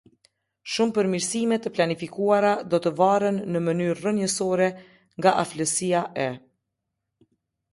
Shumë 0.75 0.93
përmirësime 0.93 1.59
të 1.65 1.71
planifikuara 1.75 2.53
do 2.73 2.79
të 2.85 2.93
varen 3.01 3.37
në 3.57 3.61
mënyrë 3.67 3.99
rrënjësore 4.01 4.71
nga 5.19 5.35
aflësia 5.45 6.03
e. 6.25 6.29